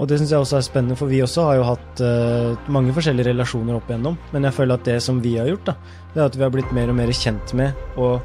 Og 0.00 0.08
det 0.08 0.16
syns 0.16 0.30
jeg 0.32 0.40
også 0.40 0.56
er 0.56 0.64
spennende, 0.64 0.96
for 0.96 1.12
vi 1.12 1.20
også 1.20 1.42
har 1.44 1.58
jo 1.58 1.64
hatt 1.68 2.00
uh, 2.00 2.68
mange 2.72 2.94
forskjellige 2.96 3.28
relasjoner 3.34 3.76
opp 3.76 3.90
igjennom. 3.90 4.16
Men 4.32 4.46
jeg 4.48 4.56
føler 4.56 4.80
at 4.80 4.86
det 4.88 4.98
som 5.04 5.18
vi 5.20 5.34
har 5.36 5.50
gjort, 5.50 5.66
da, 5.68 5.74
det 6.14 6.22
er 6.22 6.30
at 6.30 6.38
vi 6.38 6.46
har 6.46 6.52
blitt 6.54 6.72
mer 6.76 6.92
og 6.92 6.96
mer 6.96 7.12
kjent 7.12 7.52
med 7.58 7.76
og 8.00 8.22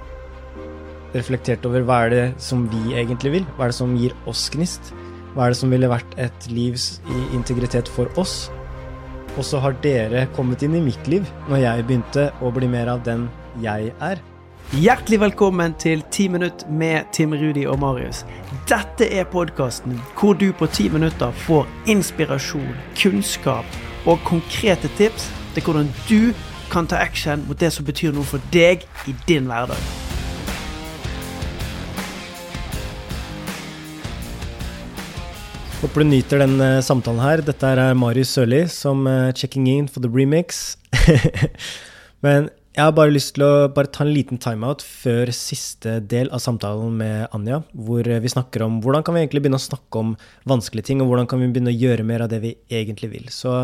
reflektert 1.16 1.66
over 1.68 1.84
hva 1.88 2.02
er 2.06 2.14
det 2.14 2.24
som 2.44 2.64
vi 2.72 2.96
egentlig 2.96 3.34
vil? 3.34 3.50
Hva 3.56 3.68
er 3.68 3.74
det 3.74 3.80
som 3.80 3.96
gir 4.00 4.16
oss 4.32 4.48
gnist? 4.56 4.94
Hva 5.36 5.46
er 5.46 5.52
det 5.52 5.60
som 5.60 5.72
ville 5.76 5.92
vært 5.92 6.16
et 6.22 6.48
livs 6.52 7.02
integritet 7.36 7.92
for 7.92 8.12
oss? 8.20 8.46
Og 9.36 9.44
så 9.44 9.60
har 9.64 9.76
dere 9.84 10.30
kommet 10.36 10.64
inn 10.64 10.78
i 10.80 10.84
mitt 10.84 11.12
liv 11.12 11.28
når 11.50 11.60
jeg 11.64 11.88
begynte 11.90 12.30
å 12.40 12.54
bli 12.56 12.72
mer 12.72 12.94
av 12.96 13.04
den 13.08 13.28
jeg 13.64 13.92
er. 14.00 14.24
Hjertelig 14.74 15.20
velkommen 15.22 15.76
til 15.78 16.02
10 16.12 16.28
minutt 16.34 16.64
med 16.70 17.06
Tim 17.14 17.34
Rudi 17.38 17.68
og 17.70 17.78
Marius. 17.80 18.24
Dette 18.66 19.06
er 19.14 19.28
podkasten 19.30 20.00
hvor 20.18 20.34
du 20.34 20.48
på 20.58 20.66
10 20.66 20.90
minutter 20.90 21.32
får 21.46 21.68
inspirasjon, 21.94 22.74
kunnskap 22.98 23.78
og 24.10 24.18
konkrete 24.26 24.90
tips 24.98 25.30
til 25.54 25.64
hvordan 25.68 25.94
du 26.10 26.34
kan 26.74 26.90
ta 26.90 26.98
action 26.98 27.46
mot 27.46 27.60
det 27.62 27.70
som 27.78 27.86
betyr 27.86 28.18
noe 28.18 28.26
for 28.26 28.42
deg 28.50 28.88
i 29.06 29.14
din 29.30 29.46
hverdag. 29.46 29.78
Håper 35.86 36.02
du 36.02 36.10
nyter 36.10 36.42
den 36.42 36.58
uh, 36.58 36.82
samtalen 36.82 37.22
her. 37.22 37.46
Dette 37.46 37.70
er 37.70 37.94
Marius 37.94 38.34
Sørli 38.34 38.66
som 38.66 39.06
uh, 39.06 39.30
checking 39.30 39.70
in 39.70 39.88
for 39.88 40.02
the 40.02 40.10
remix. 40.10 40.74
Men 42.26 42.50
jeg 42.76 42.84
har 42.84 42.96
bare 42.96 43.14
lyst 43.14 43.38
til 43.38 43.46
å 43.46 43.70
ta 43.72 44.04
en 44.04 44.12
liten 44.12 44.40
timeout 44.42 44.82
før 44.84 45.30
siste 45.36 46.02
del 46.12 46.28
av 46.36 46.42
samtalen 46.44 46.98
med 47.00 47.36
Anja, 47.36 47.62
hvor 47.72 48.04
vi 48.04 48.32
snakker 48.32 48.66
om 48.66 48.82
hvordan 48.84 49.06
kan 49.06 49.16
vi 49.16 49.22
egentlig 49.24 49.46
begynne 49.46 49.62
å 49.62 49.64
snakke 49.64 50.02
om 50.02 50.16
vanskelige 50.52 50.90
ting, 50.90 51.04
og 51.04 51.08
hvordan 51.08 51.30
kan 51.32 51.40
vi 51.40 51.48
begynne 51.54 51.72
å 51.72 51.78
gjøre 51.78 52.04
mer 52.08 52.26
av 52.26 52.34
det 52.34 52.42
vi 52.44 52.52
egentlig 52.68 53.14
vil. 53.14 53.32
Så 53.32 53.62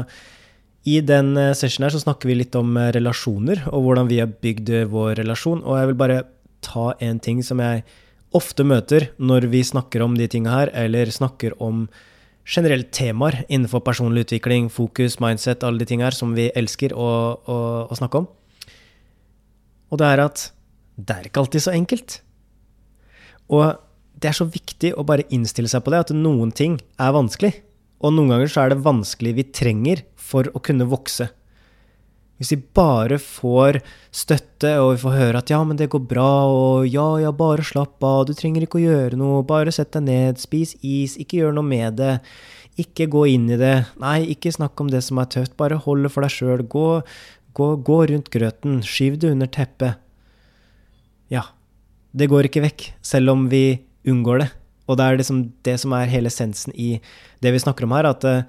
i 0.87 1.01
den 1.03 1.35
eh, 1.35 1.51
sessionen 1.57 1.89
her 1.89 1.97
så 1.97 2.01
snakker 2.05 2.31
vi 2.31 2.39
litt 2.39 2.55
om 2.55 2.71
eh, 2.79 2.93
relasjoner, 2.95 3.65
og 3.75 3.83
hvordan 3.83 4.07
vi 4.09 4.21
har 4.23 4.31
bygd 4.31 4.71
eh, 4.79 4.87
vår 4.89 5.19
relasjon. 5.19 5.59
Og 5.67 5.77
jeg 5.77 5.91
vil 5.91 5.99
bare 5.99 6.23
ta 6.63 6.87
en 7.03 7.19
ting 7.19 7.43
som 7.43 7.59
jeg 7.59 7.83
ofte 8.37 8.63
møter 8.63 9.11
når 9.19 9.51
vi 9.51 9.65
snakker 9.67 10.07
om 10.07 10.15
de 10.15 10.31
tinga 10.31 10.55
her, 10.55 10.71
eller 10.87 11.11
snakker 11.11 11.59
om 11.59 11.89
generelle 12.47 12.87
temaer 12.95 13.43
innenfor 13.49 13.83
personlig 13.83 14.29
utvikling, 14.29 14.71
fokus, 14.71 15.19
mindset, 15.21 15.67
alle 15.67 15.83
de 15.83 15.91
tinga 15.91 16.07
her 16.07 16.15
som 16.15 16.31
vi 16.37 16.47
elsker 16.55 16.95
å, 16.95 17.09
å, 17.43 17.57
å 17.91 17.99
snakke 17.99 18.23
om. 18.23 18.37
Og 19.91 19.99
det 19.99 20.07
er 20.07 20.23
at 20.23 20.45
det 21.01 21.15
er 21.15 21.27
ikke 21.27 21.43
alltid 21.43 21.65
så 21.65 21.73
enkelt. 21.75 22.21
Og 23.51 23.65
det 24.21 24.31
er 24.31 24.37
så 24.37 24.47
viktig 24.47 24.93
å 24.95 25.05
bare 25.07 25.27
innstille 25.33 25.71
seg 25.71 25.83
på 25.83 25.93
det, 25.93 26.05
at 26.05 26.15
noen 26.15 26.53
ting 26.55 26.79
er 27.01 27.13
vanskelig. 27.15 27.53
Og 28.01 28.15
noen 28.15 28.33
ganger 28.33 28.51
så 28.51 28.63
er 28.63 28.73
det 28.73 28.83
vanskelig 28.85 29.35
vi 29.37 29.47
trenger 29.53 30.03
for 30.17 30.49
å 30.55 30.61
kunne 30.63 30.87
vokse. 30.89 31.29
Hvis 32.41 32.55
vi 32.55 32.63
bare 32.73 33.19
får 33.21 33.77
støtte, 34.09 34.71
og 34.81 34.95
vi 34.95 35.01
får 35.03 35.13
høre 35.13 35.41
at 35.43 35.51
ja, 35.53 35.59
men 35.61 35.77
det 35.77 35.91
går 35.93 36.01
bra, 36.09 36.29
og 36.49 36.87
ja, 36.89 37.05
ja, 37.21 37.29
bare 37.37 37.65
slapp 37.65 38.01
av, 38.01 38.23
du 38.25 38.33
trenger 38.37 38.65
ikke 38.65 38.79
å 38.79 38.81
gjøre 38.81 39.19
noe, 39.19 39.43
bare 39.45 39.73
sett 39.75 39.91
deg 39.93 40.07
ned, 40.07 40.41
spis 40.41 40.73
is, 40.81 41.19
ikke 41.21 41.37
gjør 41.37 41.53
noe 41.59 41.67
med 41.67 41.99
det, 42.01 42.15
ikke 42.81 43.11
gå 43.13 43.27
inn 43.35 43.45
i 43.53 43.59
det, 43.61 43.75
nei, 44.01 44.23
ikke 44.33 44.55
snakk 44.55 44.81
om 44.81 44.89
det 44.89 45.03
som 45.05 45.21
er 45.21 45.29
tøft, 45.29 45.53
bare 45.59 45.77
hold 45.85 46.07
det 46.07 46.13
for 46.15 46.25
deg 46.25 46.33
sjøl, 46.33 46.65
gå, 46.65 46.87
Gå, 47.57 47.67
gå 47.83 47.97
rundt 48.11 48.31
grøten, 48.31 48.79
skyv 48.85 49.17
det 49.19 49.31
under 49.33 49.49
teppet. 49.51 49.99
Ja, 51.31 51.45
det 52.11 52.29
går 52.31 52.47
ikke 52.47 52.63
vekk, 52.65 52.85
selv 53.05 53.33
om 53.33 53.47
vi 53.51 53.81
unngår 54.07 54.43
det. 54.43 54.49
Og 54.89 54.97
det 54.99 55.07
er 55.07 55.19
liksom 55.19 55.41
det 55.63 55.77
som 55.79 55.95
er 55.95 56.11
hele 56.11 56.31
essensen 56.31 56.75
i 56.75 56.93
det 57.43 57.53
vi 57.55 57.61
snakker 57.63 57.87
om 57.87 57.95
her, 57.95 58.09
at 58.09 58.25
uh, 58.27 58.43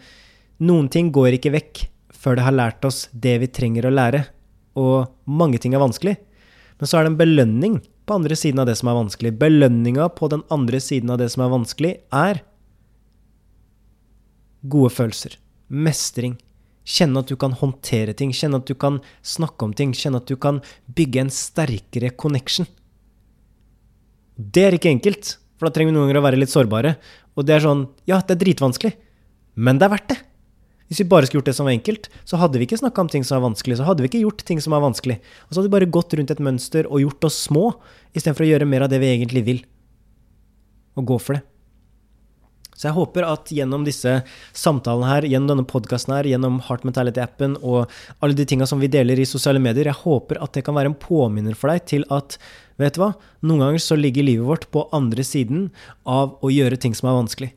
noen 0.63 0.89
ting 0.91 1.13
går 1.15 1.39
ikke 1.39 1.55
vekk 1.55 1.85
før 2.23 2.39
det 2.39 2.47
har 2.47 2.55
lært 2.55 2.87
oss 2.87 3.05
det 3.13 3.37
vi 3.43 3.51
trenger 3.51 3.89
å 3.89 3.95
lære. 3.95 4.25
Og 4.79 5.11
mange 5.27 5.61
ting 5.63 5.75
er 5.75 5.83
vanskelig. 5.83 6.17
Men 6.79 6.91
så 6.91 6.99
er 6.99 7.05
det 7.05 7.13
en 7.13 7.21
belønning 7.21 7.81
på 8.07 8.17
andre 8.17 8.37
siden 8.39 8.63
av 8.63 8.69
det 8.71 8.77
som 8.79 8.91
er 8.91 8.99
vanskelig. 8.99 9.35
Belønninga 9.39 10.09
på 10.17 10.31
den 10.33 10.43
andre 10.55 10.81
siden 10.83 11.13
av 11.15 11.21
det 11.21 11.29
som 11.35 11.45
er 11.45 11.53
vanskelig, 11.53 11.93
er 12.11 12.43
gode 14.63 14.91
følelser. 14.95 15.37
Mestring. 15.69 16.37
Kjenne 16.83 17.23
at 17.23 17.31
du 17.31 17.37
kan 17.39 17.55
håndtere 17.55 18.15
ting, 18.19 18.33
kjenne 18.35 18.59
at 18.59 18.67
du 18.67 18.75
kan 18.75 18.99
snakke 19.23 19.69
om 19.69 19.75
ting, 19.77 19.93
kjenne 19.95 20.19
at 20.23 20.31
du 20.31 20.35
kan 20.41 20.59
bygge 20.91 21.23
en 21.23 21.31
sterkere 21.33 22.11
connection. 22.19 22.67
Det 24.37 24.67
er 24.67 24.77
ikke 24.79 24.91
enkelt, 24.91 25.37
for 25.59 25.69
da 25.69 25.77
trenger 25.77 25.93
vi 25.93 25.97
noen 25.99 26.09
ganger 26.09 26.23
å 26.23 26.27
være 26.27 26.41
litt 26.41 26.53
sårbare. 26.53 26.97
Og 27.39 27.47
det 27.47 27.57
er 27.57 27.65
sånn 27.65 27.87
Ja, 28.09 28.19
det 28.19 28.35
er 28.35 28.43
dritvanskelig, 28.43 28.97
men 29.55 29.79
det 29.79 29.87
er 29.87 29.95
verdt 29.95 30.11
det. 30.15 30.19
Hvis 30.91 31.01
vi 31.01 31.09
bare 31.09 31.25
skulle 31.25 31.41
gjort 31.41 31.49
det 31.49 31.57
som 31.57 31.69
var 31.69 31.73
enkelt, 31.73 32.11
så 32.29 32.37
hadde 32.37 32.59
vi 32.61 32.67
ikke 32.67 32.77
snakka 32.83 33.01
om 33.01 33.09
ting 33.09 33.23
som 33.25 33.39
er 33.39 33.47
vanskelig. 33.47 33.79
Så 33.79 33.87
hadde 33.87 34.05
vi 34.05 34.11
ikke 34.11 34.25
gjort 34.27 34.43
ting 34.45 34.59
som 34.61 34.75
er 34.77 34.83
vanskelig. 34.85 35.15
Og 35.47 35.55
så 35.55 35.61
hadde 35.61 35.71
vi 35.71 35.77
bare 35.79 35.89
gått 35.89 36.13
rundt 36.19 36.35
et 36.35 36.43
mønster 36.45 36.85
og 36.85 37.01
gjort 37.01 37.25
oss 37.31 37.39
små, 37.47 37.71
istedenfor 38.13 38.45
å 38.45 38.51
gjøre 38.51 38.69
mer 38.69 38.85
av 38.85 38.93
det 38.93 39.01
vi 39.01 39.09
egentlig 39.15 39.45
vil. 39.47 39.63
Og 41.01 41.07
gå 41.09 41.17
for 41.23 41.39
det. 41.39 41.47
Så 42.83 42.89
jeg 42.89 42.97
håper 42.97 43.23
at 43.23 43.51
gjennom 43.55 43.85
disse 43.87 44.11
samtalene 44.59 45.07
her, 45.07 45.27
gjennom 45.31 45.53
denne 45.53 45.67
podkasten 45.71 46.17
her, 46.17 46.27
gjennom 46.27 46.57
Heart 46.67 46.83
Mentality-appen 46.89 47.55
og 47.63 47.93
alle 48.19 48.35
de 48.35 48.47
tinga 48.51 48.67
som 48.67 48.83
vi 48.83 48.91
deler 48.91 49.23
i 49.23 49.27
sosiale 49.29 49.63
medier, 49.63 49.87
jeg 49.87 50.01
håper 50.01 50.41
at 50.43 50.57
det 50.57 50.65
kan 50.67 50.75
være 50.75 50.91
en 50.91 50.99
påminner 50.99 51.55
for 51.55 51.71
deg 51.71 51.87
til 51.87 52.07
at 52.11 52.35
vet 52.83 52.99
du 52.99 53.05
hva, 53.05 53.13
noen 53.47 53.63
ganger 53.63 53.87
så 53.87 53.95
ligger 53.95 54.27
livet 54.27 54.49
vårt 54.51 54.67
på 54.75 54.89
andre 54.99 55.23
siden 55.23 55.69
av 56.03 56.35
å 56.43 56.51
gjøre 56.51 56.81
ting 56.83 56.99
som 56.99 57.13
er 57.13 57.19
vanskelig. 57.21 57.53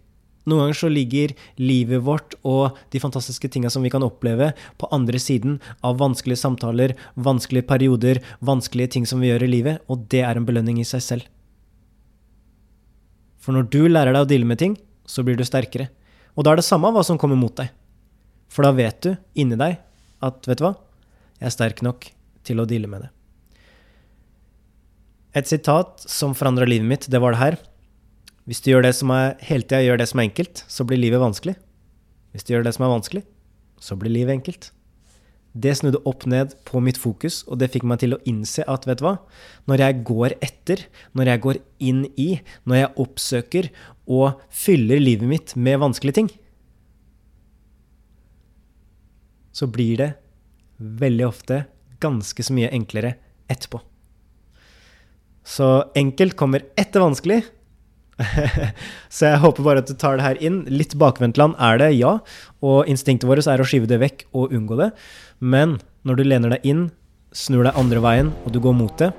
Noen 0.46 0.68
ganger 0.68 0.78
så 0.78 0.94
ligger 0.94 1.34
livet 1.58 2.06
vårt 2.06 2.38
og 2.46 2.78
de 2.94 3.02
fantastiske 3.02 3.50
tinga 3.50 3.74
som 3.74 3.82
vi 3.82 3.90
kan 3.90 4.06
oppleve, 4.06 4.54
på 4.78 4.94
andre 4.94 5.18
siden 5.18 5.58
av 5.82 5.98
vanskelige 6.06 6.44
samtaler, 6.46 6.94
vanskelige 7.18 7.66
perioder, 7.66 8.22
vanskelige 8.46 8.94
ting 9.00 9.10
som 9.10 9.26
vi 9.26 9.34
gjør 9.34 9.50
i 9.50 9.54
livet, 9.58 9.82
og 9.90 10.06
det 10.14 10.22
er 10.22 10.38
en 10.38 10.46
belønning 10.46 10.78
i 10.78 10.86
seg 10.86 11.02
selv. 11.02 11.32
For 13.42 13.58
når 13.58 13.74
du 13.74 13.88
lærer 13.90 14.14
deg 14.14 14.22
å 14.22 14.30
deale 14.30 14.54
med 14.54 14.62
ting, 14.62 14.78
så 15.06 15.24
blir 15.26 15.38
du 15.38 15.46
sterkere. 15.48 15.90
Og 16.36 16.46
da 16.46 16.54
er 16.54 16.60
det 16.60 16.68
samme 16.68 16.92
hva 16.92 17.04
som 17.06 17.20
kommer 17.22 17.40
mot 17.40 17.56
deg. 17.56 17.72
For 18.52 18.66
da 18.66 18.74
vet 18.76 19.02
du 19.06 19.14
inni 19.40 19.58
deg 19.60 19.80
at 20.26 20.48
vet 20.48 20.60
du 20.60 20.66
hva, 20.68 20.76
jeg 21.40 21.50
er 21.50 21.56
sterk 21.56 21.82
nok 21.86 22.10
til 22.48 22.62
å 22.62 22.68
deale 22.70 22.90
med 22.90 23.06
det. 23.06 23.12
Et 25.36 25.48
sitat 25.50 26.06
som 26.08 26.36
forandra 26.38 26.68
livet 26.68 26.88
mitt, 26.88 27.10
det 27.12 27.20
var 27.20 27.36
det 27.36 27.42
her. 27.42 27.58
Hvis 28.48 28.62
du 28.64 28.70
gjør 28.72 28.86
det 28.86 28.94
som 28.96 29.12
er, 29.12 29.34
hele 29.44 29.66
tida 29.66 29.82
gjør 29.84 30.00
det 30.00 30.08
som 30.12 30.22
er 30.22 30.30
enkelt, 30.30 30.62
så 30.72 30.86
blir 30.88 31.02
livet 31.02 31.20
vanskelig. 31.20 31.58
Hvis 32.32 32.48
du 32.48 32.54
gjør 32.54 32.64
det 32.68 32.76
som 32.78 32.86
er 32.88 32.94
vanskelig, 32.94 33.24
så 33.82 33.98
blir 34.00 34.14
livet 34.14 34.38
enkelt. 34.38 34.70
Det 35.56 35.72
snudde 35.80 36.02
opp 36.08 36.26
ned 36.28 36.52
på 36.68 36.82
mitt 36.84 36.98
fokus, 37.00 37.42
og 37.48 37.62
det 37.62 37.72
fikk 37.72 37.86
meg 37.88 38.02
til 38.02 38.16
å 38.16 38.22
innse 38.28 38.64
at 38.68 38.88
vet 38.88 39.00
du 39.00 39.06
hva, 39.08 39.14
når 39.72 39.84
jeg 39.86 40.02
går 40.08 40.36
etter, 40.44 40.84
når 41.16 41.32
jeg 41.32 41.44
går 41.46 41.60
inn 41.90 42.02
i, 42.20 42.30
når 42.68 42.82
jeg 42.82 42.94
oppsøker 43.06 43.70
og 44.06 44.42
fyller 44.54 45.02
livet 45.02 45.30
mitt 45.30 45.56
med 45.58 45.80
vanskelige 45.82 46.20
ting, 46.20 46.30
så 49.56 49.68
blir 49.72 49.98
det 50.02 50.12
veldig 50.78 51.28
ofte 51.30 51.64
ganske 52.04 52.44
så 52.44 52.54
mye 52.54 52.72
enklere 52.76 53.16
etterpå. 53.52 53.80
Så 55.46 55.68
enkelt 55.96 56.36
kommer 56.36 56.66
etter 56.80 57.04
vanskelig, 57.04 57.44
så 59.16 59.30
jeg 59.30 59.42
håper 59.44 59.66
bare 59.66 59.84
at 59.84 59.92
du 59.92 59.96
tar 60.00 60.18
det 60.18 60.26
her 60.26 60.40
inn. 60.44 60.64
Litt 60.72 60.96
bakvendtland 61.00 61.58
er 61.62 61.80
det, 61.82 61.92
ja. 62.00 62.18
Og 62.64 62.90
instinktet 62.92 63.28
vårt 63.30 63.48
er 63.48 63.62
å 63.62 63.68
skyve 63.68 63.90
det 63.92 64.00
vekk 64.02 64.26
og 64.34 64.56
unngå 64.56 64.80
det. 64.80 64.92
Men 65.40 65.78
når 66.08 66.20
du 66.20 66.28
lener 66.28 66.56
deg 66.56 66.68
inn, 66.68 66.88
snur 67.36 67.68
deg 67.68 67.80
andre 67.80 68.04
veien, 68.04 68.34
og 68.46 68.56
du 68.56 68.62
går 68.64 68.76
mot 68.78 68.96
det 69.02 69.12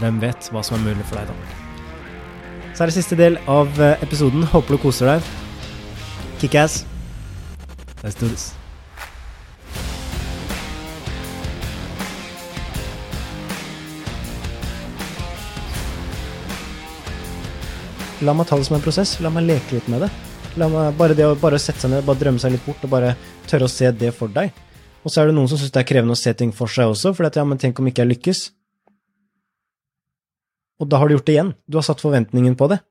Hvem 0.00 0.22
vet 0.22 0.48
hva 0.52 0.62
som 0.64 0.78
er 0.78 0.86
mulig 0.92 1.04
for 1.08 1.20
deg 1.20 1.28
da? 1.28 1.60
Så 2.72 2.84
er 2.84 2.88
det 2.88 2.96
siste 2.96 3.18
del 3.18 3.36
av 3.50 3.68
eh, 3.76 4.00
episoden. 4.04 4.46
Håper 4.48 4.78
du 4.78 4.80
koser 4.80 5.10
deg. 5.12 5.30
Kickass. 6.40 6.82
Let's 8.00 8.16
do 8.16 8.30
this. 8.30 8.50
La 18.22 18.32
meg 18.38 18.46
ta 18.48 18.56
det 18.56 18.64
som 18.68 18.78
en 18.78 18.84
prosess. 18.84 19.18
La 19.20 19.32
meg 19.34 19.44
leke 19.50 19.76
litt 19.76 19.92
med 19.92 20.06
det. 20.06 20.10
La 20.60 20.68
meg, 20.72 20.96
bare 20.96 21.16
det 21.18 21.26
å 21.26 21.36
bare 21.36 21.60
sette 21.60 21.84
seg 21.84 21.92
ned, 21.92 22.04
bare 22.06 22.20
drømme 22.20 22.40
seg 22.40 22.54
litt 22.54 22.64
bort, 22.64 22.82
og 22.84 22.92
bare 22.92 23.14
tørre 23.50 23.68
å 23.68 23.72
se 23.72 23.92
det 23.92 24.12
for 24.16 24.32
deg. 24.32 24.52
Og 25.02 25.10
så 25.10 25.22
er 25.22 25.30
det 25.30 25.36
noen 25.36 25.48
som 25.50 25.58
syns 25.60 25.72
det 25.74 25.80
er 25.80 25.88
krevende 25.88 26.14
å 26.14 26.20
se 26.20 26.32
ting 26.38 26.52
for 26.54 26.70
seg 26.70 26.92
også, 26.92 27.14
for 27.16 27.28
at, 27.28 27.36
ja, 27.36 27.44
men 27.48 27.60
tenk 27.60 27.80
om 27.80 27.88
ikke 27.88 28.04
jeg 28.04 28.12
lykkes. 28.12 28.42
Og 30.82 30.90
da 30.90 30.98
har 30.98 31.08
du 31.08 31.16
gjort 31.16 31.28
det 31.28 31.36
igjen. 31.36 31.52
Du 31.70 31.78
har 31.78 31.86
satt 31.86 32.02
forventningen 32.02 32.58
på 32.58 32.68
det. 32.72 32.82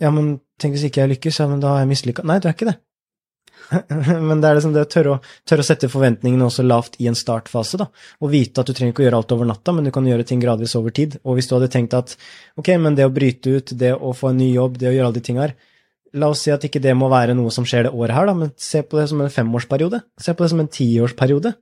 Ja, 0.00 0.12
men 0.14 0.38
tenk 0.60 0.76
hvis 0.76 0.86
ikke 0.88 1.02
jeg 1.02 1.16
lykkes, 1.16 1.42
ja, 1.42 1.48
men 1.50 1.60
da 1.62 1.74
har 1.74 1.82
jeg 1.82 1.90
mislykka. 1.90 2.24
Nei, 2.28 2.38
du 2.40 2.48
er 2.48 2.56
ikke 2.56 2.70
det. 2.70 2.78
Men 4.28 4.40
det 4.40 4.48
er 4.48 4.56
liksom 4.56 4.72
det 4.74 4.82
å 4.82 4.88
tørre, 4.90 5.16
å 5.18 5.46
tørre 5.46 5.62
å 5.62 5.66
sette 5.68 5.90
forventningene 5.92 6.46
også 6.46 6.64
lavt 6.66 6.96
i 6.98 7.06
en 7.10 7.14
startfase, 7.14 7.78
da. 7.78 7.86
Og 8.24 8.32
vite 8.32 8.62
at 8.62 8.66
du 8.66 8.74
trenger 8.74 8.94
ikke 8.94 9.04
å 9.04 9.06
gjøre 9.06 9.20
alt 9.20 9.34
over 9.36 9.46
natta, 9.46 9.74
men 9.76 9.86
du 9.86 9.92
kan 9.94 10.06
gjøre 10.08 10.26
ting 10.26 10.40
gradvis 10.42 10.74
over 10.80 10.94
tid. 10.96 11.18
Og 11.22 11.38
hvis 11.38 11.46
du 11.46 11.54
hadde 11.54 11.68
tenkt 11.70 11.94
at 11.94 12.16
ok, 12.58 12.72
men 12.82 12.96
det 12.98 13.06
å 13.06 13.12
bryte 13.14 13.52
ut, 13.52 13.74
det 13.78 13.92
å 13.94 14.14
få 14.16 14.32
en 14.32 14.40
ny 14.42 14.48
jobb, 14.50 14.80
det 14.80 14.90
å 14.90 14.94
gjøre 14.96 15.10
alle 15.10 15.20
de 15.20 15.26
tinga 15.28 15.44
her 15.46 15.54
La 16.18 16.26
oss 16.32 16.40
si 16.42 16.50
at 16.50 16.64
ikke 16.66 16.80
det 16.82 16.90
må 16.98 17.06
være 17.06 17.36
noe 17.38 17.52
som 17.54 17.62
skjer 17.68 17.86
det 17.86 17.92
året 17.94 18.16
her, 18.16 18.26
da, 18.26 18.34
men 18.34 18.48
se 18.58 18.80
på 18.82 18.98
det 18.98 19.04
som 19.12 19.20
en 19.22 19.30
femårsperiode. 19.30 20.00
Se 20.18 20.34
på 20.34 20.42
det 20.42 20.50
som 20.50 20.62
en 20.62 20.70
tiårsperiode. 20.74 21.52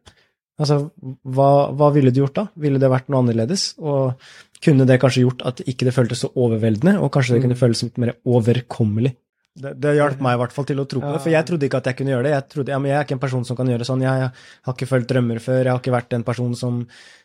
Altså, 0.58 0.88
hva, 1.22 1.70
hva 1.78 1.88
ville 1.94 2.10
du 2.10 2.20
gjort 2.24 2.34
da? 2.34 2.44
Ville 2.58 2.80
det 2.82 2.90
vært 2.90 3.08
noe 3.12 3.22
annerledes? 3.22 3.70
Og 3.78 4.18
kunne 4.64 4.86
det 4.88 4.98
kanskje 4.98 5.22
gjort 5.22 5.44
at 5.46 5.62
ikke 5.70 5.86
det 5.86 5.94
føltes 5.94 6.24
så 6.24 6.32
overveldende, 6.34 6.96
og 6.98 7.12
kanskje 7.14 7.36
det 7.36 7.44
kunne 7.44 7.58
føles 7.58 7.84
litt 7.86 8.00
mer 8.02 8.16
overkommelig? 8.26 9.14
Det, 9.58 9.72
det 9.82 9.94
hjalp 9.96 10.20
meg 10.22 10.36
i 10.36 10.40
hvert 10.42 10.54
fall 10.54 10.66
til 10.68 10.82
å 10.82 10.86
tro 10.86 11.00
på 11.02 11.12
det, 11.14 11.20
for 11.22 11.32
jeg 11.32 11.46
trodde 11.46 11.66
ikke 11.66 11.80
at 11.80 11.88
jeg 11.90 11.98
kunne 11.98 12.12
gjøre 12.12 12.26
det. 12.26 12.34
Jeg, 12.34 12.46
trodde, 12.54 12.74
ja, 12.74 12.78
men 12.82 12.92
jeg 12.92 12.98
er 12.98 13.06
ikke 13.06 13.16
en 13.16 13.22
person 13.22 13.46
som 13.46 13.58
kan 13.58 13.70
gjøre 13.70 13.86
sånn. 13.86 14.04
Jeg, 14.06 14.22
jeg 14.22 14.68
har 14.68 14.76
ikke 14.76 14.90
følt 14.90 15.08
drømmer 15.10 15.40
før. 15.42 15.60
Jeg 15.62 15.72
har 15.72 15.82
ikke 15.82 15.94
vært 15.94 16.14
en 16.18 16.26
person 16.26 16.52
som 16.58 16.78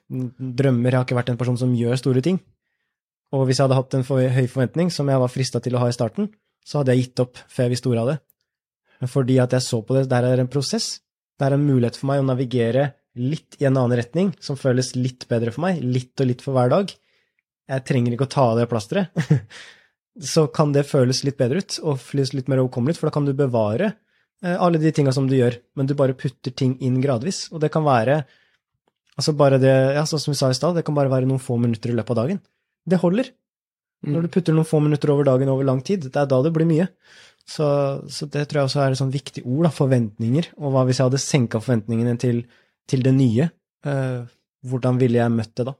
drømmer. 0.09 0.89
Jeg 0.89 0.97
har 0.97 1.07
ikke 1.07 1.19
vært 1.19 1.33
en 1.33 1.41
person 1.41 1.59
som 1.61 1.75
gjør 1.77 2.01
store 2.01 2.23
ting. 2.25 2.39
Og 3.33 3.45
hvis 3.49 3.59
jeg 3.59 3.67
hadde 3.67 3.77
hatt 3.77 3.97
en 3.97 4.05
for, 4.07 4.21
høy 4.21 4.45
forventning, 4.49 4.89
som 4.93 5.09
jeg 5.09 5.21
var 5.21 5.33
frista 5.33 5.61
til 5.61 5.77
å 5.77 5.83
ha 5.83 5.89
i 5.89 5.95
starten, 5.95 6.29
så 6.65 6.81
hadde 6.81 6.93
jeg 6.93 7.07
gitt 7.07 7.23
opp 7.25 7.41
før 7.49 7.67
jeg 7.67 7.73
visste 7.75 7.89
ordet 7.91 8.03
av 8.03 8.11
det. 8.13 8.17
Fordi 9.13 9.39
at 9.41 9.53
jeg 9.57 9.65
så 9.65 9.81
på 9.85 9.97
det, 9.97 10.07
der 10.11 10.25
er 10.29 10.41
en 10.41 10.51
prosess. 10.51 10.99
Det 11.37 11.47
er 11.47 11.57
en 11.57 11.65
mulighet 11.65 11.97
for 11.99 12.11
meg 12.11 12.21
å 12.21 12.27
navigere 12.29 12.91
litt 13.19 13.57
i 13.61 13.67
en 13.67 13.77
annen 13.77 13.97
retning, 13.99 14.33
som 14.41 14.57
føles 14.59 14.93
litt 14.97 15.27
bedre 15.29 15.53
for 15.53 15.65
meg, 15.67 15.81
litt 15.83 16.19
og 16.21 16.29
litt 16.29 16.43
for 16.45 16.57
hver 16.57 16.71
dag. 16.73 16.93
Jeg 17.69 17.85
trenger 17.87 18.15
ikke 18.15 18.27
å 18.27 18.33
ta 18.33 18.45
av 18.51 18.59
det 18.59 18.69
plasteret. 18.71 19.25
så 20.33 20.45
kan 20.53 20.73
det 20.73 20.85
føles 20.89 21.23
litt 21.25 21.39
bedre 21.39 21.61
ut, 21.63 21.77
og 21.83 22.01
føles 22.01 22.33
litt 22.35 22.49
mer 22.51 22.63
overkommelig, 22.63 22.97
for 22.99 23.09
da 23.09 23.15
kan 23.15 23.27
du 23.27 23.33
bevare 23.37 23.91
eh, 24.43 24.55
alle 24.55 24.81
de 24.81 24.93
tinga 24.95 25.13
som 25.15 25.27
du 25.29 25.37
gjør, 25.37 25.59
men 25.77 25.89
du 25.89 25.95
bare 25.97 26.17
putter 26.17 26.53
ting 26.53 26.75
inn 26.83 27.01
gradvis. 27.03 27.47
Og 27.53 27.61
det 27.63 27.71
kan 27.73 27.85
være 27.85 28.23
altså 29.13 29.35
bare 29.37 29.61
det, 29.61 29.73
ja, 29.97 30.03
sånn 30.09 30.21
som 30.21 30.33
vi 30.33 30.39
sa 30.39 30.49
i 30.49 30.57
stad, 30.57 30.77
det 30.77 30.85
kan 30.87 30.97
bare 30.97 31.11
være 31.11 31.29
noen 31.29 31.41
få 31.41 31.59
minutter 31.61 31.93
i 31.93 31.97
løpet 31.97 32.15
av 32.15 32.23
dagen. 32.23 32.41
Det 32.89 32.99
holder. 33.01 33.29
Mm. 34.03 34.15
Når 34.15 34.25
du 34.25 34.33
putter 34.33 34.57
noen 34.57 34.67
få 34.67 34.81
minutter 34.83 35.13
over 35.13 35.27
dagen 35.27 35.51
over 35.53 35.67
lang 35.67 35.83
tid, 35.85 36.09
det 36.09 36.19
er 36.19 36.29
da 36.29 36.41
det 36.43 36.51
blir 36.55 36.67
mye. 36.67 36.89
Så, 37.43 37.67
så 38.11 38.27
det 38.31 38.47
tror 38.47 38.61
jeg 38.61 38.69
også 38.69 38.81
er 38.83 38.95
et 38.95 38.99
sånn 38.99 39.13
viktig 39.13 39.43
ord, 39.45 39.67
da, 39.67 39.71
forventninger. 39.75 40.49
Og 40.59 40.73
hva 40.73 40.83
hvis 40.87 40.99
jeg 40.99 41.09
hadde 41.09 41.21
senka 41.21 41.61
forventningene 41.63 42.15
til, 42.19 42.43
til 42.89 43.03
det 43.05 43.13
nye? 43.15 43.49
Eh, 43.85 44.21
hvordan 44.63 44.99
ville 45.01 45.19
jeg 45.19 45.33
møtt 45.33 45.55
det 45.59 45.67
da? 45.69 45.75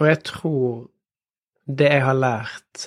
Og 0.00 0.06
jeg 0.08 0.22
tror 0.24 0.86
det 1.70 1.90
jeg 1.92 2.04
har 2.04 2.16
lært 2.16 2.86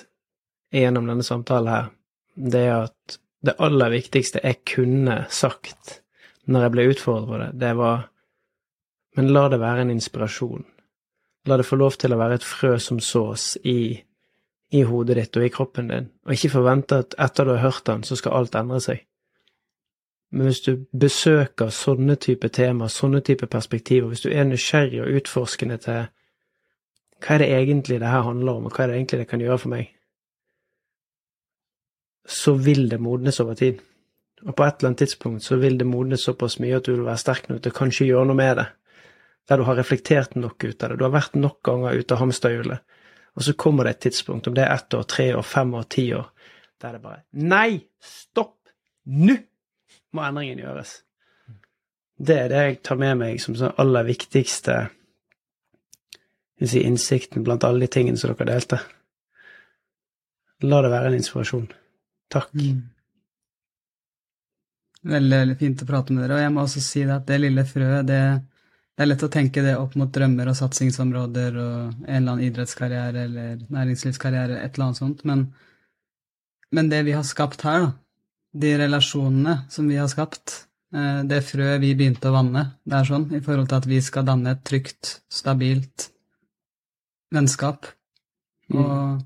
gjennom 0.74 1.06
denne 1.08 1.24
samtalen 1.24 1.70
her, 1.70 1.92
det 2.34 2.64
er 2.66 2.88
at 2.88 3.18
det 3.44 3.54
aller 3.62 3.92
viktigste 3.92 4.42
jeg 4.42 4.64
kunne 4.66 5.20
sagt 5.32 6.00
når 6.50 6.66
jeg 6.66 6.74
ble 6.74 6.86
utfordret 6.90 7.28
på 7.28 7.40
det, 7.40 7.50
det 7.60 7.72
var 7.78 8.10
Men 9.14 9.28
la 9.30 9.44
det 9.48 9.60
være 9.62 9.84
en 9.84 9.92
inspirasjon. 9.94 10.64
La 11.46 11.56
det 11.56 11.66
få 11.68 11.76
lov 11.78 11.94
til 12.02 12.10
å 12.10 12.16
være 12.18 12.40
et 12.40 12.46
frø 12.46 12.72
som 12.82 12.98
sås 12.98 13.52
i, 13.62 13.94
i 14.74 14.80
hodet 14.82 15.14
ditt 15.20 15.36
og 15.38 15.44
i 15.46 15.50
kroppen 15.54 15.92
din, 15.92 16.08
og 16.26 16.34
ikke 16.34 16.50
forvente 16.56 16.98
at 17.04 17.14
etter 17.22 17.46
du 17.46 17.52
har 17.52 17.62
hørt 17.62 17.84
den, 17.86 18.02
så 18.02 18.18
skal 18.18 18.34
alt 18.34 18.58
endre 18.58 18.80
seg. 18.82 19.04
Men 20.34 20.48
hvis 20.48 20.64
du 20.66 20.86
besøker 20.90 21.70
sånne 21.70 22.16
type 22.18 22.48
temaer, 22.50 22.90
sånne 22.90 23.20
type 23.22 23.46
perspektiver, 23.46 24.08
hvis 24.10 24.24
du 24.24 24.32
er 24.32 24.46
nysgjerrig 24.48 25.04
og 25.04 25.18
utforskende 25.20 25.78
til 25.84 26.08
hva 27.24 27.36
er 27.36 27.40
det 27.40 27.52
egentlig 27.54 28.00
det 28.02 28.10
her 28.10 28.26
handler 28.26 28.58
om, 28.58 28.66
og 28.66 28.74
hva 28.74 28.84
er 28.84 28.90
det 28.90 28.96
egentlig 28.98 29.20
det 29.22 29.28
kan 29.30 29.44
gjøre 29.44 29.60
for 29.62 29.72
meg, 29.72 29.92
så 32.26 32.56
vil 32.58 32.88
det 32.90 32.98
modnes 33.00 33.38
over 33.44 33.54
tid. 33.60 33.78
Og 34.42 34.56
på 34.56 34.66
et 34.66 34.80
eller 34.80 34.90
annet 34.90 35.04
tidspunkt 35.04 35.46
så 35.46 35.56
vil 35.60 35.78
det 35.78 35.86
modnes 35.86 36.26
såpass 36.26 36.58
mye 36.60 36.80
at 36.80 36.88
du 36.88 36.96
vil 36.96 37.06
være 37.06 37.22
sterk 37.22 37.48
nok 37.48 37.62
til 37.62 37.72
å 37.72 37.78
kanskje 37.78 38.10
gjøre 38.10 38.28
noe 38.28 38.40
med 38.42 38.58
det. 38.60 38.66
Der 39.48 39.60
du 39.60 39.66
har 39.68 39.78
reflektert 39.78 40.36
nok 40.36 40.64
ut 40.64 40.82
av 40.82 40.90
det. 40.90 40.98
Du 40.98 41.06
har 41.06 41.14
vært 41.14 41.38
nok 41.38 41.62
ganger 41.64 41.96
ute 42.00 42.16
av 42.16 42.24
hamsterhjulet. 42.24 43.00
Og 43.38 43.46
så 43.46 43.54
kommer 43.60 43.86
det 43.86 43.94
et 43.94 44.04
tidspunkt, 44.08 44.48
om 44.48 44.54
det 44.56 44.66
er 44.66 44.74
ett 44.74 44.94
år, 44.94 45.06
tre 45.08 45.30
år, 45.36 45.46
fem 45.46 45.74
år, 45.78 45.88
ti 45.90 46.10
år, 46.16 46.30
der 46.82 46.96
det 46.96 47.02
bare 47.04 47.24
Nei! 47.32 47.84
Stopp! 48.02 48.58
Nå 49.04 49.36
må 50.14 50.24
endringen 50.24 50.62
gjøres. 50.62 51.00
Det 52.14 52.36
er 52.44 52.50
det 52.52 52.62
jeg 52.62 52.82
tar 52.86 53.00
med 53.00 53.18
meg 53.18 53.40
som 53.42 53.56
den 53.58 53.74
aller 53.80 54.06
viktigste 54.06 54.84
si, 56.62 56.82
innsikten 56.82 57.44
blant 57.44 57.64
alle 57.66 57.84
de 57.84 57.90
tingene 57.90 58.20
som 58.20 58.32
dere 58.32 58.52
delte. 58.52 58.80
La 60.64 60.80
det 60.84 60.92
være 60.92 61.10
en 61.10 61.18
inspirasjon. 61.18 61.66
Takk. 62.32 62.52
Mm. 62.54 62.82
Veldig, 65.04 65.36
veldig 65.36 65.56
fint 65.60 65.82
å 65.84 65.88
prate 65.88 66.14
med 66.14 66.24
dere. 66.24 66.38
Og 66.38 66.44
jeg 66.44 66.52
må 66.54 66.64
også 66.64 66.82
si 66.84 67.02
at 67.04 67.26
det 67.28 67.40
lille 67.42 67.66
frøet, 67.68 68.06
det, 68.08 68.20
det, 68.94 69.02
er 69.02 69.10
lett 69.10 69.26
å 69.26 69.32
tenke 69.32 69.64
det 69.66 69.74
opp 69.76 69.98
mot 70.00 70.12
drømmer 70.14 70.48
og 70.52 70.56
satsingsområder 70.60 71.58
og 71.60 71.74
en 71.74 72.06
eller 72.06 72.36
annen 72.36 72.46
idrettskarriere 72.46 73.26
eller 73.28 73.66
næringslivskarriere, 73.74 74.62
et 74.62 74.78
eller 74.78 74.88
annet 74.88 75.02
sånt. 75.02 75.26
Men, 75.28 75.48
men 76.72 76.88
det 76.92 77.02
vi 77.10 77.18
har 77.18 77.26
skapt 77.28 77.66
her, 77.66 77.88
da, 77.88 77.92
de 78.54 78.72
relasjonene 78.78 79.58
som 79.70 79.88
vi 79.88 79.96
har 79.98 80.08
skapt, 80.08 80.66
eh, 80.94 81.22
det 81.26 81.42
frøet 81.46 81.80
vi 81.82 81.94
begynte 81.98 82.30
å 82.30 82.36
vanne, 82.36 82.64
det 82.86 82.98
er 82.98 83.08
sånn, 83.08 83.28
i 83.34 83.42
forhold 83.42 83.70
til 83.70 83.80
at 83.80 83.88
vi 83.90 84.00
skal 84.02 84.26
danne 84.28 84.54
et 84.54 84.62
trygt, 84.66 85.18
stabilt, 85.28 86.10
vennskap. 87.34 87.88
Mm. 88.70 88.78
Og, 88.78 89.24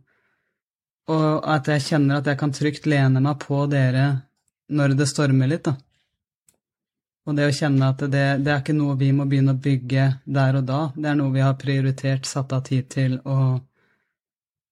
og, 1.13 1.29
at 1.45 1.69
jeg 1.69 1.85
kjenner 1.91 2.23
at 2.23 2.33
jeg 2.33 2.41
kan 2.41 2.55
trygt 2.57 2.89
lene 2.89 3.21
meg 3.25 3.39
på 3.45 3.67
dere 3.71 4.09
når 4.73 4.97
det 4.97 5.09
stormer 5.09 5.53
litt, 5.53 5.69
da. 5.69 5.77
Og 7.29 7.37
det 7.37 7.45
å 7.45 7.53
kjenne 7.53 7.91
at 7.93 8.01
det, 8.09 8.27
det, 8.41 8.49
er 8.49 8.63
ikke 8.63 8.73
noe 8.73 8.95
vi 8.97 9.11
må 9.13 9.27
begynne 9.29 9.53
å 9.53 9.61
bygge 9.61 10.05
der 10.25 10.57
og 10.57 10.65
da, 10.69 10.79
det 10.97 11.11
er 11.11 11.19
noe 11.19 11.35
vi 11.35 11.45
har 11.45 11.59
prioritert, 11.61 12.25
satt 12.25 12.55
av 12.57 12.63
tid 12.65 12.89
til 12.89 13.19
og, 13.29 13.59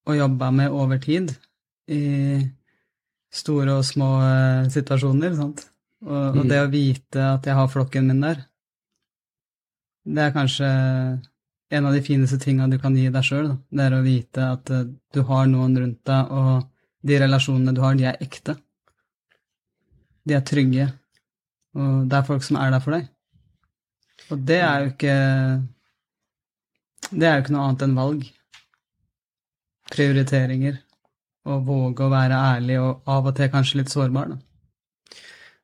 og 0.09 0.17
jobba 0.17 0.49
med 0.57 0.73
over 0.73 1.03
tid 1.03 1.35
i 1.93 2.01
store 3.33 3.79
og 3.79 3.87
små 3.87 4.11
uh, 4.21 4.69
situasjoner, 4.73 5.35
sant. 5.39 5.65
Og, 6.05 6.13
og, 6.13 6.43
mm. 6.43 6.51
det 6.51 6.61
å 6.61 6.71
vite 6.73 7.25
at 7.37 7.49
jeg 7.49 7.57
har 7.57 7.73
flokken 7.73 8.11
min 8.11 8.23
der, 8.23 8.45
det 10.07 10.23
er 10.23 10.35
kanskje 10.35 10.69
en 11.77 11.89
av 11.89 11.97
de 11.97 12.03
fineste 12.05 12.39
tinga 12.39 12.69
du 12.71 12.77
kan 12.79 12.95
gi 12.95 13.09
deg 13.11 13.27
sjøl, 13.27 13.51
det 13.75 13.89
er 13.89 13.97
å 13.97 14.05
vite 14.05 14.53
at 14.55 14.73
uh, 14.75 14.87
du 14.87 15.21
har 15.31 15.51
noen 15.51 15.75
rundt 15.81 16.03
deg, 16.07 16.31
og 16.31 16.71
de 17.07 17.19
relasjonene 17.23 17.75
du 17.75 17.83
har, 17.83 17.99
de 17.99 18.09
er 18.11 18.23
ekte. 18.23 18.57
De 20.27 20.35
er 20.35 20.47
trygge, 20.47 20.89
og 21.79 22.07
det 22.11 22.19
er 22.19 22.27
folk 22.27 22.43
som 22.47 22.59
er 22.59 22.73
der 22.75 22.83
for 22.83 22.97
deg. 22.97 23.11
Og 24.33 24.41
det 24.49 24.59
er 24.65 24.81
jo 24.81 24.93
ikke 24.95 25.17
Det 27.13 27.27
er 27.29 27.37
jo 27.37 27.43
ikke 27.45 27.55
noe 27.55 27.67
annet 27.69 27.85
enn 27.87 27.99
valg. 27.99 28.25
Prioriteringer. 29.93 30.81
Å 31.47 31.61
våge 31.63 32.05
å 32.05 32.11
være 32.11 32.43
ærlig 32.57 32.81
og 32.83 33.07
av 33.13 33.31
og 33.31 33.37
til 33.39 33.51
kanskje 33.53 33.81
litt 33.81 33.93
sårbar, 33.93 34.35
da. 34.35 34.43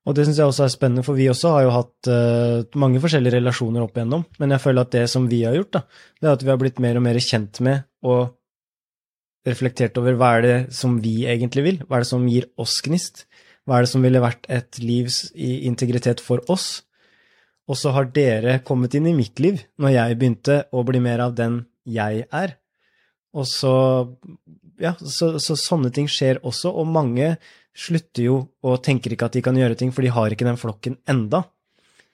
Og 0.02 0.16
det 0.16 0.24
syns 0.26 0.38
jeg 0.40 0.50
også 0.50 0.64
er 0.64 0.72
spennende, 0.72 1.04
for 1.06 1.14
vi 1.14 1.28
også 1.30 1.50
har 1.54 1.62
jo 1.62 1.74
hatt 1.76 2.08
uh, 2.10 2.78
mange 2.82 2.98
forskjellige 3.02 3.36
relasjoner 3.36 3.84
opp 3.84 3.98
igjennom. 3.98 4.24
Men 4.42 4.54
jeg 4.54 4.64
føler 4.64 4.82
at 4.82 4.94
det 4.94 5.02
som 5.12 5.28
vi 5.30 5.44
har 5.46 5.54
gjort, 5.54 5.76
da, 5.76 5.82
det 6.18 6.28
er 6.28 6.38
at 6.38 6.42
vi 6.42 6.50
har 6.50 6.58
blitt 6.58 6.80
mer 6.82 6.98
og 6.98 7.04
mer 7.06 7.18
kjent 7.22 7.60
med 7.62 7.84
og 8.02 8.32
reflektert 9.46 9.98
over 9.98 10.18
hva 10.18 10.32
er 10.38 10.46
det 10.46 10.56
som 10.74 10.96
vi 11.02 11.22
egentlig 11.30 11.64
vil, 11.66 11.78
hva 11.86 11.98
er 11.98 12.04
det 12.04 12.10
som 12.10 12.26
gir 12.30 12.48
oss 12.62 12.76
gnist, 12.82 13.24
hva 13.66 13.78
er 13.78 13.86
det 13.86 13.92
som 13.92 14.02
ville 14.02 14.22
vært 14.22 14.48
et 14.50 14.78
livs 14.82 15.24
integritet 15.38 16.22
for 16.22 16.42
oss. 16.50 16.82
Og 17.70 17.78
så 17.78 17.92
har 17.94 18.10
dere 18.14 18.58
kommet 18.66 18.94
inn 18.98 19.06
i 19.06 19.14
mitt 19.14 19.38
liv 19.42 19.62
når 19.78 19.94
jeg 19.94 20.18
begynte 20.18 20.58
å 20.74 20.82
bli 20.86 21.02
mer 21.02 21.22
av 21.28 21.36
den 21.38 21.62
jeg 21.86 22.26
er. 22.26 22.56
Og 23.38 23.46
så 23.48 23.74
Ja, 24.82 24.96
så, 24.98 25.36
så 25.38 25.54
sånne 25.58 25.92
ting 25.94 26.08
skjer 26.10 26.40
også, 26.42 26.72
og 26.74 26.88
mange 26.90 27.36
slutter 27.78 28.26
jo 28.26 28.36
og 28.66 28.80
tenker 28.84 29.14
ikke 29.14 29.28
at 29.28 29.36
de 29.36 29.42
kan 29.44 29.56
gjøre 29.56 29.78
ting, 29.78 29.92
for 29.94 30.04
de 30.04 30.12
har 30.12 30.34
ikke 30.34 30.48
den 30.48 30.58
flokken 30.60 30.98
enda. 31.08 31.44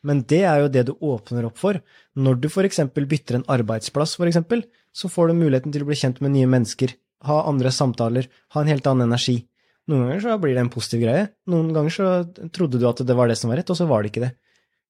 Men 0.06 0.20
det 0.30 0.42
er 0.46 0.62
jo 0.62 0.70
det 0.70 0.84
du 0.86 0.92
åpner 0.94 1.48
opp 1.48 1.58
for. 1.58 1.80
Når 2.14 2.38
du 2.42 2.48
f.eks. 2.50 2.82
bytter 2.94 3.38
en 3.38 3.46
arbeidsplass, 3.50 4.14
for 4.20 4.30
eksempel, 4.30 4.62
så 4.94 5.10
får 5.10 5.30
du 5.30 5.40
muligheten 5.40 5.74
til 5.74 5.84
å 5.84 5.88
bli 5.88 5.98
kjent 5.98 6.20
med 6.22 6.36
nye 6.36 6.50
mennesker, 6.50 6.92
ha 7.26 7.40
andre 7.50 7.72
samtaler, 7.74 8.28
ha 8.54 8.62
en 8.62 8.70
helt 8.70 8.86
annen 8.86 9.08
energi. 9.08 9.40
Noen 9.88 10.04
ganger 10.04 10.22
så 10.22 10.36
blir 10.42 10.54
det 10.54 10.62
en 10.66 10.70
positiv 10.70 11.02
greie, 11.02 11.30
noen 11.48 11.72
ganger 11.74 11.94
så 11.94 12.10
trodde 12.54 12.78
du 12.78 12.84
at 12.86 13.00
det 13.08 13.16
var 13.16 13.30
det 13.30 13.38
som 13.40 13.50
var 13.50 13.58
rett, 13.62 13.72
og 13.72 13.78
så 13.78 13.88
var 13.88 14.04
det 14.04 14.12
ikke 14.12 14.26
det. 14.26 14.34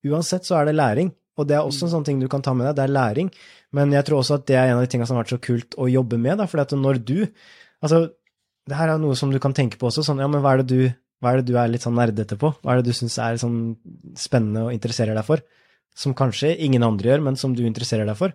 Uansett 0.09 0.47
så 0.47 0.59
er 0.59 0.69
det 0.69 0.75
læring, 0.77 1.13
og 1.39 1.47
det 1.47 1.55
er 1.55 1.63
også 1.63 1.87
en 1.87 1.95
sånn 1.95 2.07
ting 2.09 2.19
du 2.19 2.27
kan 2.31 2.43
ta 2.43 2.53
med 2.57 2.67
deg, 2.67 2.75
det 2.77 2.85
er 2.85 2.97
læring. 2.97 3.31
Men 3.75 3.95
jeg 3.95 4.07
tror 4.09 4.21
også 4.21 4.41
at 4.41 4.49
det 4.51 4.59
er 4.59 4.73
en 4.73 4.81
av 4.81 4.85
de 4.85 4.91
tingene 4.91 5.07
som 5.09 5.17
har 5.17 5.25
vært 5.25 5.37
så 5.37 5.41
kult 5.45 5.79
å 5.79 5.87
jobbe 5.91 6.19
med, 6.21 6.41
da, 6.41 6.49
fordi 6.51 6.67
at 6.67 6.75
når 6.83 7.01
du 7.07 7.19
Altså, 7.85 8.09
det 8.69 8.77
her 8.77 8.93
er 8.93 9.01
noe 9.01 9.17
som 9.19 9.33
du 9.33 9.39
kan 9.43 9.55
tenke 9.57 9.79
på 9.81 9.89
også. 9.89 10.05
Sånn, 10.07 10.21
ja, 10.23 10.29
men 10.31 10.43
hva 10.45 10.55
er 10.55 10.63
det 10.63 10.69
du, 10.71 10.89
er, 10.89 11.41
det 11.41 11.49
du 11.49 11.59
er 11.59 11.71
litt 11.73 11.85
sånn 11.87 11.97
nerdete 11.99 12.39
på? 12.41 12.53
Hva 12.63 12.75
er 12.75 12.81
det 12.81 12.91
du 12.91 12.97
syns 12.97 13.19
er 13.23 13.41
sånn 13.41 13.61
spennende 14.19 14.67
og 14.67 14.75
interesserer 14.75 15.17
deg 15.17 15.27
for? 15.27 15.45
Som 15.99 16.15
kanskje 16.19 16.55
ingen 16.65 16.85
andre 16.87 17.13
gjør, 17.13 17.25
men 17.27 17.39
som 17.41 17.55
du 17.57 17.65
interesserer 17.67 18.09
deg 18.09 18.19
for. 18.19 18.35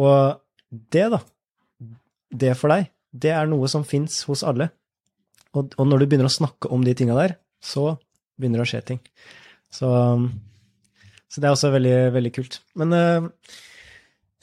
Og 0.00 0.40
det, 0.70 1.06
da, 1.14 1.20
det 2.34 2.54
for 2.58 2.74
deg, 2.74 2.90
det 3.14 3.32
er 3.34 3.48
noe 3.50 3.70
som 3.70 3.86
fins 3.86 4.22
hos 4.28 4.44
alle. 4.46 4.68
Og, 5.54 5.74
og 5.78 5.86
når 5.86 6.02
du 6.02 6.08
begynner 6.10 6.28
å 6.28 6.34
snakke 6.34 6.70
om 6.74 6.82
de 6.84 6.96
tinga 6.98 7.16
der, 7.18 7.36
så 7.62 7.94
begynner 8.38 8.60
det 8.60 8.66
å 8.66 8.72
skje 8.72 8.82
ting. 8.90 9.02
Så, 9.72 9.90
så 11.30 11.42
det 11.42 11.48
er 11.48 11.54
også 11.54 11.70
veldig, 11.74 11.98
veldig 12.14 12.32
kult. 12.34 12.58
Men 12.78 12.94
uh, 12.94 13.28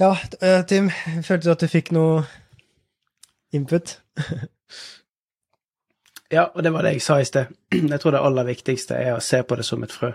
ja, 0.02 0.14
uh, 0.16 0.62
Tim, 0.68 0.90
følte 1.28 1.46
du 1.46 1.54
at 1.54 1.64
du 1.64 1.72
fikk 1.72 1.92
noe 1.96 2.24
input? 3.56 4.00
ja, 6.36 6.44
og 6.44 6.63
det 6.63 6.74
var 6.74 6.86
det 6.86 6.96
jeg 6.98 7.06
sa 7.06 7.20
i 7.22 7.27
sted. 7.27 7.51
Jeg 7.91 8.00
tror 8.00 8.15
det 8.15 8.24
aller 8.25 8.50
viktigste 8.51 9.00
er 9.00 9.15
å 9.15 9.24
se 9.24 9.41
på 9.44 9.58
det 9.60 9.65
som 9.68 9.84
et 9.84 9.96
frø. 9.96 10.12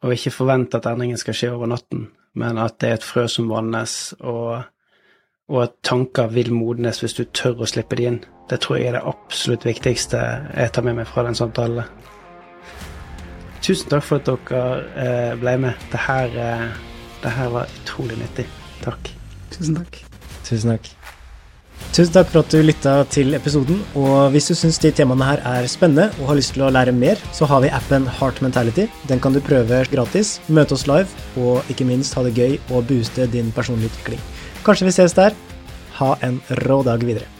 Og 0.00 0.14
ikke 0.14 0.32
forvente 0.32 0.80
at 0.80 0.88
endringen 0.88 1.20
skal 1.20 1.36
skje 1.36 1.52
over 1.52 1.68
natten, 1.68 2.06
men 2.34 2.58
at 2.58 2.78
det 2.80 2.88
er 2.88 2.98
et 2.98 3.04
frø 3.04 3.26
som 3.28 3.50
vannes, 3.50 4.14
og, 4.20 4.62
og 5.50 5.58
at 5.66 5.74
tanker 5.84 6.30
vil 6.32 6.54
modnes 6.56 7.02
hvis 7.02 7.18
du 7.18 7.26
tør 7.26 7.60
å 7.60 7.68
slippe 7.68 7.98
de 8.00 8.06
inn. 8.08 8.22
Det 8.48 8.62
tror 8.64 8.78
jeg 8.78 8.88
er 8.90 8.96
det 8.96 9.04
absolutt 9.06 9.66
viktigste 9.68 10.22
jeg 10.56 10.72
tar 10.72 10.86
med 10.86 10.96
meg 11.02 11.10
fra 11.10 11.26
den 11.26 11.36
samtalen. 11.36 11.84
Tusen 13.60 13.90
takk 13.92 14.06
for 14.06 14.22
at 14.22 14.30
dere 14.30 14.62
eh, 14.96 15.34
ble 15.40 15.58
med. 15.66 15.88
Det 15.92 16.00
her, 16.06 16.32
eh, 16.32 16.64
det 17.22 17.34
her 17.36 17.52
var 17.52 17.76
utrolig 17.82 18.16
nyttig. 18.22 18.48
Takk. 18.80 19.12
Tusen 19.52 19.76
takk. 19.76 20.00
Tusen 20.48 20.72
takk. 20.72 20.94
Tusen 21.90 22.12
takk 22.14 22.28
for 22.30 22.44
at 22.44 22.52
du 22.54 22.60
lytta 22.62 22.92
til 23.10 23.34
episoden. 23.34 23.80
Og 23.98 24.30
hvis 24.30 24.46
du 24.46 24.54
syns 24.54 24.78
de 24.78 24.92
temaene 24.94 25.26
her 25.26 25.42
er 25.42 25.66
spennende 25.70 26.06
og 26.20 26.28
har 26.30 26.38
lyst 26.38 26.54
til 26.54 26.62
å 26.62 26.70
lære 26.70 26.94
mer, 26.94 27.18
så 27.34 27.48
har 27.50 27.64
vi 27.64 27.72
appen 27.74 28.06
Heart 28.20 28.38
Mentality. 28.46 28.86
Den 29.10 29.18
kan 29.22 29.34
du 29.34 29.40
prøve 29.42 29.82
gratis, 29.90 30.36
møte 30.46 30.78
oss 30.78 30.86
live, 30.86 31.10
og 31.42 31.66
ikke 31.72 31.88
minst 31.90 32.14
ha 32.14 32.22
det 32.26 32.36
gøy 32.38 32.56
og 32.70 32.86
booste 32.92 33.26
din 33.34 33.50
personlige 33.56 33.90
utvikling. 33.90 34.22
Kanskje 34.62 34.86
vi 34.86 34.96
ses 35.00 35.18
der. 35.18 35.34
Ha 35.98 36.14
en 36.22 36.38
rå 36.62 36.80
dag 36.86 37.02
videre. 37.02 37.39